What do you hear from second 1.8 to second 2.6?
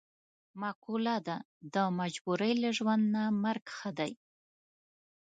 مجبورۍ